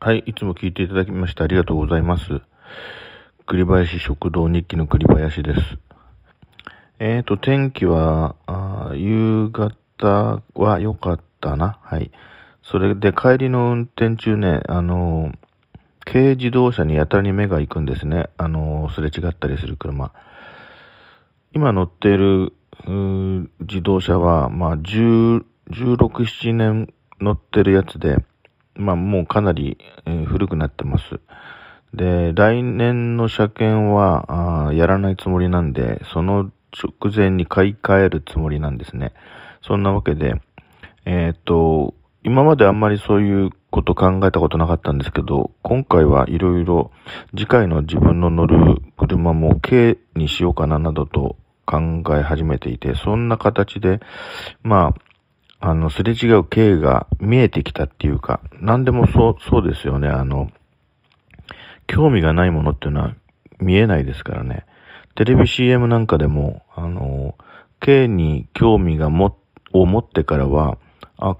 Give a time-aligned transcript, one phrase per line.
[0.00, 2.40] はい、いつも聞いていただきましてありがとうございます。
[3.46, 5.60] 栗林食堂日記の栗林です。
[7.00, 11.80] えーと、天気は、あ夕方は良かったな。
[11.82, 12.12] はい。
[12.62, 15.32] それで帰りの運転中ね、あの
[16.04, 18.28] 軽自動車にやたらに目が行くんですね。
[18.36, 20.12] あのすれ違ったりする車。
[21.52, 22.52] 今乗っている
[23.58, 28.24] 自動車は、まあ、10、16、7年乗ってるやつで、
[28.78, 29.76] まあもうかなり、
[30.06, 31.20] えー、古くなってます。
[31.94, 39.12] で、来年の車検はあやらないつもりなんで、その直前に買い替えるつもりなんですね。
[39.62, 40.34] そんなわけで、
[41.04, 41.94] えー、っと、
[42.24, 46.90] 今まであんまりそういうこと考えたことなかったんですけど、今回はいろいろ
[47.30, 54.00] 次回の自分の乗る車も軽にしようかななどと考え始めていて、そんな形で、
[54.62, 55.07] まあ、
[55.60, 60.08] あの、すれ違う経が見えてきたっていうか、何でもそう、そうですよね。
[60.08, 60.50] あの、
[61.86, 63.14] 興味がないものっていうのは
[63.58, 64.64] 見えないですからね。
[65.16, 67.34] テレビ CM なんかでも、あの、
[67.80, 69.36] K に興味がも、
[69.72, 70.78] を持ってからは、
[71.18, 71.36] あ、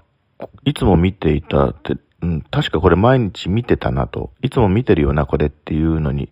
[0.65, 6.29] いつも見ていたって、うん、確かこれ毎日見てたなと、いつも見てるよな、これっていうのに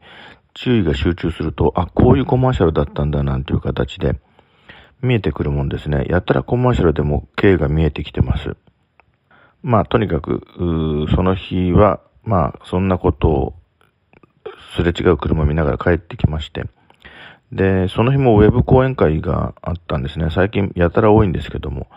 [0.53, 4.19] 注意が集中すると、あ、こういうコマーシャルだったんだなんていう形で、
[5.01, 6.05] 見えてくるもんですね。
[6.09, 8.55] やったらコマーシャルでも K が見えてきてます。
[9.63, 10.43] まあ、とにかく、
[11.13, 13.53] その日は、まあ、そんなことを
[14.75, 16.65] すれ違う車を見ながら帰ってきまして。
[17.51, 20.29] で、その日もウェブ講演会があったんですね。
[20.31, 21.87] 最近やたら多いんですけども。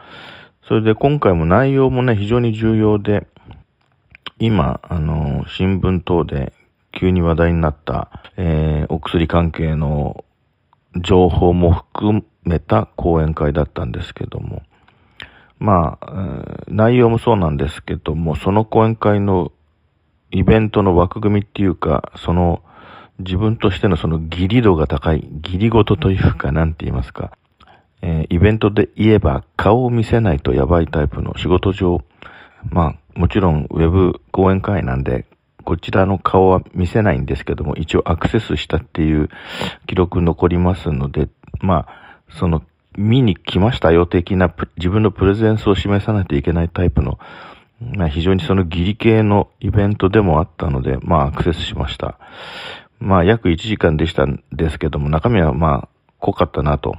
[0.66, 3.26] それで今回も内容もね、非常に重要で、
[4.38, 6.52] 今、あの、新聞等で
[6.92, 10.24] 急に話題になった、えー、お薬関係の
[10.96, 14.62] 情報も含めた講演会だったんですけども、
[15.58, 19.52] まあ、内容もそうなんですけども、その講演会の
[20.30, 22.62] イベントの枠組みっていうか、その
[23.18, 27.32] 自分としてのその義理度が高い、義理事というか、なんて言いますか、
[28.02, 32.00] えー、イベントで言えば顔を見せないとやばいタイプの仕事上、
[32.70, 35.26] まあ、もちろんウェブ講演会なんで
[35.64, 39.28] こちらの顔は見せないんですけども、一応アクセスしたっていう
[39.86, 41.28] 記録残りますので、
[41.60, 42.62] まあ、その、
[42.96, 47.18] 見に来ましたよ的な自分のプレゼンスを示さないといけないタイプの、
[47.80, 52.18] まあ、非常にそのギリ系のイベントでもあったので、まあアクセスしました。
[52.98, 55.88] まあ約1時間でしたんですけども、中身はまあ
[56.18, 56.94] 濃かったなと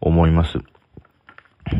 [0.00, 0.58] 思います。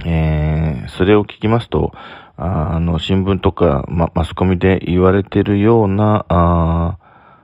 [0.07, 1.93] えー、それを聞きますと、
[2.41, 6.99] あの、新聞とか、ま、マスコミで言われてるような、あ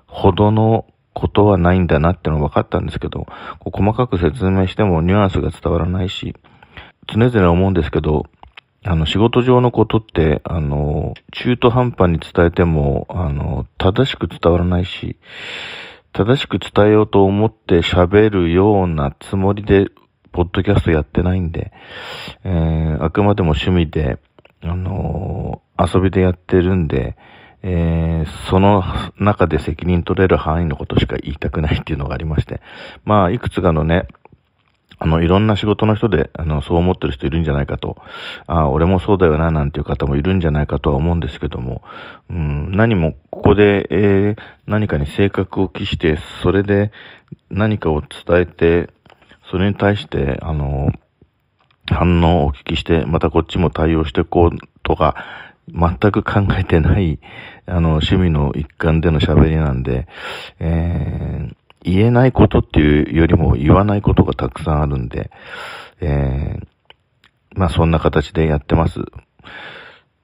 [0.06, 3.26] ほどのことはないんだなってのが分かったんですけど、
[3.64, 6.36] 細かく説明してもニュアンスが伝わらないし、
[7.08, 8.26] 常々思うんですけど、
[8.84, 15.16] あの、仕事上のことって、あの、中途半端に伝えても、あの、正しく伝わらないし、
[16.12, 19.86] 正しく伝えようと思って喋るようなつもりで、
[20.30, 21.72] ポッドキャストやってないんで、
[22.44, 24.18] えー、あくまでも趣味で、
[24.64, 27.16] あのー、遊びでやってるんで、
[27.62, 28.82] えー、その
[29.18, 32.60] 中で責任取れる範囲のことしか言いたくないっていうのがありまして、
[33.04, 34.06] まあ、いくつかのね、
[34.98, 37.96] あの、いろんな仕事の人で、あの、そう思ってる人いるんじゃないかと、
[38.46, 41.82] ああ俺もそうだよな、なんていう方もいるんじゃないかとは思うんですけども、
[42.30, 44.36] うん、何もここで、えー、
[44.66, 46.92] 何かに性格を期して、それで
[47.50, 48.90] 何かを伝えて、
[49.50, 50.90] それに対して、あの、
[51.94, 55.16] 反応をお聞きして、またこっちも対応していこうとか、
[55.68, 57.18] 全く考えてない、
[57.66, 60.06] あの、趣味の一環での喋りなんで、
[60.60, 65.30] えー、言えないことっていうよりも言わないことがたくさんあるんで、
[66.00, 66.66] えー、
[67.54, 69.00] まあそんな形でやってます。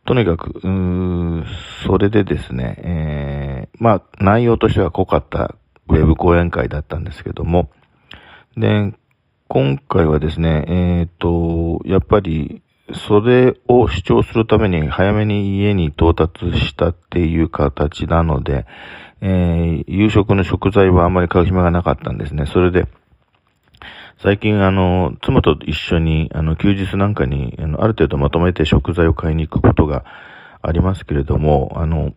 [0.04, 1.46] とにかく、うーん
[1.86, 5.54] それでですね、えー、まあ内容としては濃かった
[5.88, 7.70] ウェブ講演会だったんですけども、
[8.56, 8.92] で、
[9.52, 12.62] 今回はですね、えっ、ー、と、やっぱり、
[12.94, 18.64] それを主張するために早めに家に到達したっていう形なので、
[19.20, 22.46] えー、夕食の食材はあんまり買う暇がなかったんですね。
[22.46, 22.86] それで、
[24.22, 30.04] 最近あの、妻と一緒に、あの、休日なんかに、あの、ある程度まとめて食材を買いに行くことが
[30.62, 32.12] ありますけれども、あの、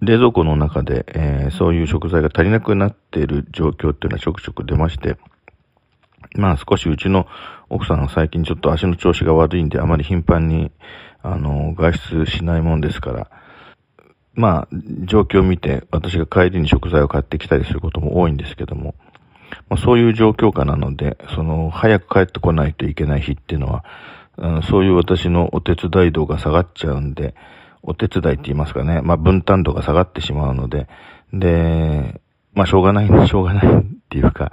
[0.00, 5.18] 冷蔵庫の中で、えー、そういう食材が足りなくなっている状況っていうのはちょくちょく出まして、
[6.34, 7.26] まあ少しうちの
[7.68, 10.70] 奥さんが最近ちょっと足の調子が悪いんで、あまり頻繁に、
[11.22, 13.30] あの、外出しないもんですから、
[14.34, 18.94] まあ、状況を見て、私が帰りに食材を買ってきたりすることも多いんですけども、
[19.68, 23.84] まあ、そういう状況下なので、その、早く帰ってこないといけない日っていうのは、
[24.36, 27.34] うん、そういう私のお手伝い度が下がっちゃうんで、
[27.82, 30.88] お手伝いって言いますかね、まあ分担度が下がってしまうので、
[31.32, 32.20] で、
[32.52, 34.52] まあしょうがない、しょうがないっていうか、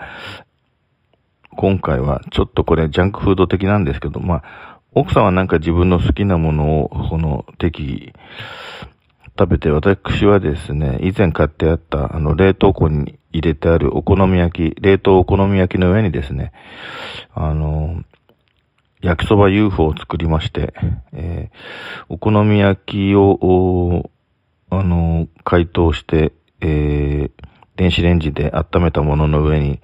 [1.56, 8.14] 今回はちょっとこれジャンクフード的なんですけど、まあ、奥さんはなんか自分の好きなものを、この適宜
[9.38, 16.52] 食べて、私はですね、以前買ってあった、あの、冷凍庫に入れてあるお好み焼き、冷凍お好み焼きの上にですね、
[17.34, 18.04] あの、
[19.02, 20.74] 焼きそば UFO を作りまして、
[21.12, 24.10] えー、お好み焼きを、
[24.70, 29.82] あの、解凍して、えー、電子レンジで温めたものの上に、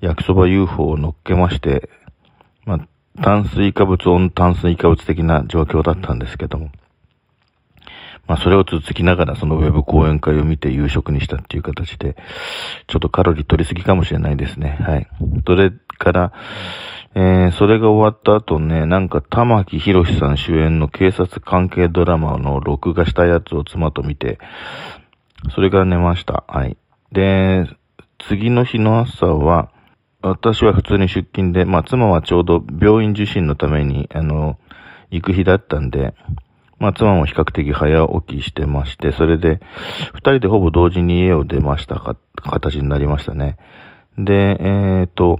[0.00, 1.88] 焼きそば UFO を乗っけまして、
[2.64, 6.70] まあ、炭水化物温炭水化物的な状況だったんですけども、
[8.26, 12.16] まあ、それを続きながらそのウェブ講演会を見て夕食にしたっていう形で、
[12.86, 14.78] ちょっとカロリー取りすぎかもしれないですね。
[14.80, 15.08] はい。
[15.46, 16.32] それから、
[17.14, 24.38] えー、それが終わった後ね、なんか玉木宏さん主演の警察関係ドラマの録画したやつを妻と見て、
[25.54, 26.44] それから寝ました。
[26.46, 26.76] はい。
[27.12, 27.66] で、
[28.26, 29.70] 次の日の朝は、
[30.22, 34.58] 私は普通に出勤で、まあ妻はちょうど病院受診のために、あの、
[35.10, 36.14] 行く日だったんで、
[36.78, 39.60] まあ妻も比較的早起きしてまして、それで、
[40.14, 43.56] 二人でほぼ同時に家を出ましたか、形になりましたね。
[44.16, 45.38] で、えっ、ー、と、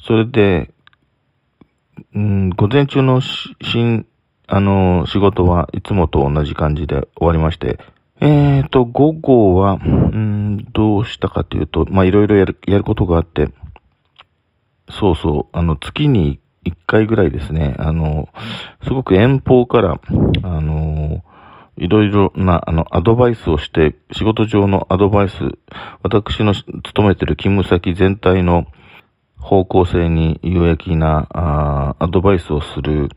[0.00, 0.70] それで、
[2.14, 4.06] うん、午前中のし、しん
[4.50, 7.78] あの、仕事はいつもと同じ感じで終わりまして、
[8.20, 13.48] えーと、午後は、うん、どうしたかというと、ま、いろいろやる、やることがあって、
[14.90, 18.28] そうそう、あの、月に一回ぐらいですね、あの、
[18.84, 20.00] すごく遠方から、
[20.42, 21.22] あの、
[21.76, 25.36] いろいろな、あの、アドバイスをして、仕事上のアドバイス、
[26.02, 28.66] 私の勤めてる勤務先全体の
[29.38, 33.10] 方向性に有益な、あアドバイスをする、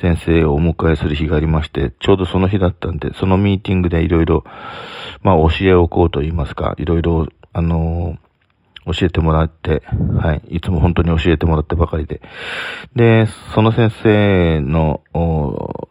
[0.00, 4.44] 先生をお迎えする日がありまして、ちょうどその日だったんで、そのミーティングでいろいろ、
[5.22, 9.82] まあ教えをこうと言いますか、いろいろ、あのー、教えてもらって、
[10.18, 12.22] はい、いつも本当に教えてもらってばかりで。
[12.96, 15.02] で、その先生の、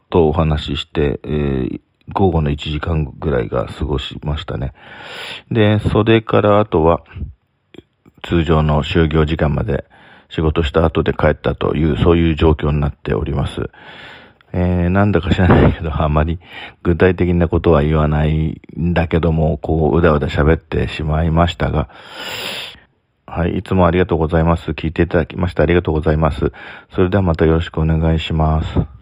[0.10, 1.82] とお話しして、えー、
[2.14, 4.74] 午後の1時間ぐらいが過ごしましたね。
[5.52, 7.04] で、それからあとは、
[8.24, 9.86] 通常の就業時間まで、
[10.30, 13.70] 仕事した後で帰ったという、そういう状況になっております。
[14.52, 16.40] えー、なんだか知らないけど、あまり
[16.82, 21.90] 具体的なことは言わないんだけども、こう、うだうだ喋ってしまいましたが、
[23.28, 24.72] はい、いつもありがとうございます。
[24.72, 26.52] 聞いていただきましてありがとうございます。
[26.94, 28.99] それではまたよろしくお願いします。